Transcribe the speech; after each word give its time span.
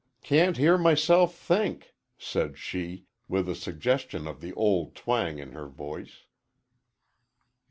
"Can't 0.23 0.57
hear 0.57 0.79
myself 0.79 1.35
think," 1.35 1.93
said 2.17 2.57
she, 2.57 3.05
with 3.27 3.47
a 3.47 3.53
suggestion 3.53 4.25
of 4.27 4.41
the 4.41 4.51
old 4.55 4.95
twang 4.95 5.37
in 5.37 5.51
her 5.51 5.67
voice. 5.67 6.23